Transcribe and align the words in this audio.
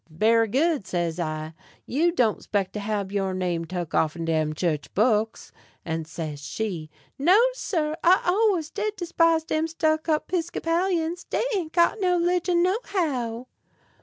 "Berry 0.09 0.47
good," 0.47 0.87
says 0.87 1.19
I. 1.19 1.53
"You 1.85 2.11
don't 2.11 2.41
'spect 2.41 2.73
to 2.73 2.79
hab 2.79 3.11
your 3.11 3.35
name 3.35 3.65
tuck 3.65 3.93
offen 3.93 4.25
dem 4.25 4.51
chu'ch 4.55 4.91
books?" 4.95 5.51
And 5.85 6.07
says 6.07 6.39
she: 6.41 6.89
"No, 7.19 7.39
sar; 7.53 7.95
I 8.03 8.19
allus 8.25 8.71
did 8.71 8.95
despise 8.95 9.43
dem 9.43 9.67
stuck 9.67 10.09
up 10.09 10.27
'Pisclopians; 10.29 11.29
dey 11.29 11.43
ain't 11.55 11.73
got 11.73 12.01
no 12.01 12.17
'ligion 12.19 12.63
nohow." 12.63 13.45